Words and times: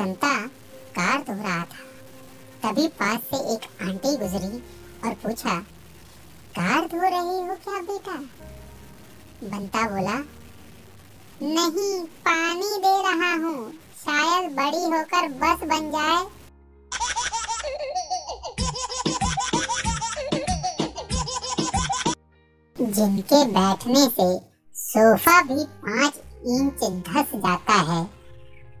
संता 0.00 0.34
car 0.96 1.22
धो 1.22 1.32
रहा 1.34 1.62
था। 1.62 1.80
तभी 2.62 2.86
पास 2.98 3.20
से 3.30 3.38
एक 3.54 3.64
आंटी 3.82 4.16
गुजरी 4.16 4.58
और 5.04 5.14
पूछा, 5.14 5.56
कार 6.54 6.86
धो 6.86 7.00
रही 7.04 7.40
हो 7.48 7.54
क्या 7.64 7.80
बेटा? 7.88 8.14
बंता 9.44 9.82
बोला, 9.88 10.14
नहीं, 11.42 12.00
पानी 12.28 12.70
दे 12.84 12.94
रहा 13.02 13.32
हूँ। 13.42 13.72
शायद 14.04 14.50
बड़ी 14.56 14.82
होकर 14.84 15.28
बस 15.42 15.66
बन 15.68 15.90
जाए। 15.90 16.24
जिनके 22.76 23.44
बैठने 23.50 24.06
से 24.08 24.30
सोफा 24.74 25.40
भी 25.42 25.64
पाँच 25.84 26.14
इंच 26.46 26.90
धस 27.08 27.36
जाता 27.36 27.74
है, 27.92 28.02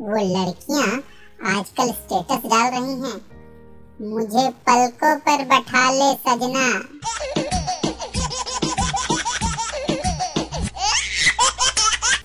वो 0.00 0.18
लड़कियाँ 0.26 1.00
आजकल 1.38 1.90
स्टेटस 1.92 2.46
डाल 2.46 2.70
रही 2.70 2.94
हैं। 3.00 4.08
मुझे 4.10 4.48
पलकों 4.66 5.14
पर 5.16 5.44
बैठा 5.44 5.82
ले 5.90 6.12
सजना। 6.14 6.66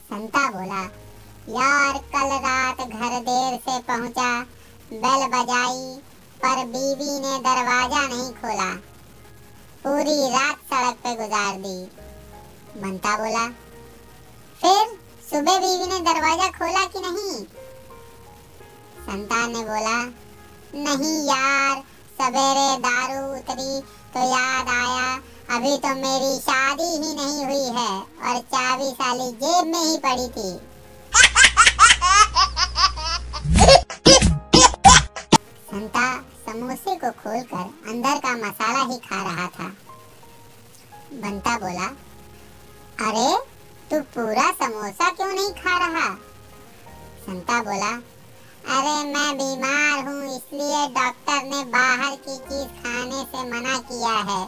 संता 0.04 0.50
बोला, 0.50 0.82
यार 1.50 1.98
कल 2.16 2.34
रात 2.40 2.82
घर 2.82 3.20
देर 3.20 3.58
से 3.60 3.80
पहुँचा, 3.80 4.30
बेल 4.94 5.28
बजाई, 5.28 5.96
पर 6.38 6.66
बीवी 6.66 7.20
ने 7.20 7.38
दरवाज़ा 7.40 8.02
नहीं 8.08 8.30
खोला। 8.32 8.72
पूरी 9.84 10.30
रात 10.30 10.58
सड़क 10.72 10.96
पे 11.04 11.16
गुजार 11.16 11.56
दी। 11.58 11.78
बंता 12.82 13.18
बोला, 13.18 13.48
फिर 14.62 14.98
सुबह 15.30 15.58
बीवी 15.58 15.88
ने 15.88 16.00
दरवाज़ा 16.02 16.48
खोला 16.48 16.86
कि 16.86 17.00
नहीं? 17.00 17.46
संतान 19.14 19.52
ने 19.52 19.60
बोला, 19.60 19.98
नहीं 20.76 21.26
यार, 21.26 21.84
सवेरे 22.22 22.78
दारू 22.78 23.36
उतरी 23.38 23.82
तो 24.14 24.20
याद 24.20 24.68
आया, 24.68 25.16
अभी 25.58 25.78
तो 25.78 25.88
मेरी 25.88 26.40
शादी 26.40 26.84
ही 26.84 27.16
नहीं 27.16 27.46
हुई 27.46 27.68
है 27.78 28.00
और 28.00 28.40
चाबी 28.40 28.90
साली 28.92 29.32
जेब 29.32 29.66
में 29.66 29.84
ही 29.86 29.98
पड़ी 29.98 30.28
थी। 30.28 30.60
संता 35.72 36.18
समोसे 36.46 36.96
को 36.96 37.12
खोलकर 37.12 37.92
अंदर 37.92 38.18
का 38.18 38.32
मसाला 38.32 38.94
ही 38.94 38.98
खा 38.98 39.24
रहा 39.24 39.48
था। 39.48 39.72
बंता 41.14 41.58
बोला, 41.58 41.88
अरे, 43.10 43.38
तू 43.90 44.02
पूरा 44.02 44.52
समोसा 44.52 45.10
क्यों 45.10 45.28
नहीं 45.28 45.50
खा 45.50 45.78
रहा? 45.78 46.16
संता 47.26 47.62
बोला 47.64 48.13
अरे 48.66 48.92
मैं 49.06 49.38
बीमार 49.38 50.06
हूँ, 50.08 50.36
इसलिए 50.36 50.88
डॉक्टर 50.96 51.42
ने 51.46 51.64
बाहर 51.72 52.16
की 52.18 52.36
चीज़ 52.40 52.68
खाने 52.78 53.24
से 53.24 53.44
मना 53.50 53.78
किया 53.90 54.14
है। 54.30 54.42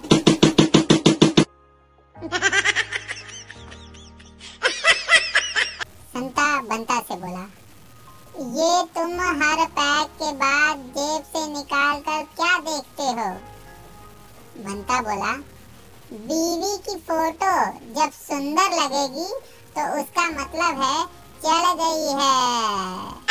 संता 6.14 6.46
बंता 6.62 7.00
से 7.00 7.16
बोला, 7.16 7.44
ये 8.60 8.84
तुम 8.96 9.20
हर 9.42 9.66
पैक 9.80 10.08
के 10.22 10.32
बाद 10.36 10.86
जेब 10.98 11.24
से 11.34 11.46
निकाल 11.48 12.00
कर 12.08 12.24
क्या 12.38 12.58
देखते 12.70 13.10
हो? 13.20 13.30
बंता 14.64 15.02
बोला, 15.02 15.34
बीवी 16.14 16.78
की 16.88 16.96
फ़ोटो 17.02 17.54
जब 18.00 18.12
सुंदर 18.22 18.82
लगेगी 18.82 19.30
तो 19.76 19.92
उसका 20.00 20.30
मतलब 20.32 20.82
है 20.82 21.06
चल 21.44 21.74
गई 21.80 22.12
है। 22.22 23.25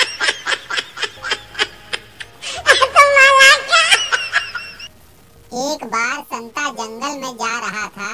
एक 5.65 5.85
बार 5.87 6.23
संता 6.33 6.69
जंगल 6.73 7.21
में 7.21 7.37
जा 7.37 7.59
रहा 7.61 7.87
था। 7.89 8.11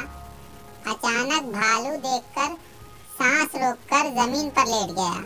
अचानक 0.86 1.52
भालू 1.54 1.96
देखकर 1.98 2.56
सांस 3.14 3.54
रोककर 3.56 4.10
ज़मीन 4.14 4.50
पर 4.50 4.66
लेट 4.66 4.94
गया। 4.94 5.16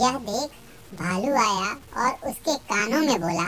यह 0.00 0.18
देख 0.28 0.50
भालू 0.94 1.34
आया 1.36 1.70
और 1.98 2.30
उसके 2.30 2.54
कानों 2.70 3.00
में 3.00 3.20
बोला, 3.20 3.44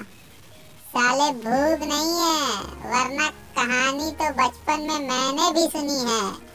साले, 0.88 1.30
भूख 1.38 1.86
नहीं 1.88 2.12
है, 2.18 2.36
वरना 2.84 3.28
कहानी 3.56 4.10
तो 4.12 4.30
बचपन 4.34 4.80
में 4.80 4.98
मैंने 5.08 5.50
भी 5.52 5.66
सुनी 5.68 5.98
है। 6.10 6.47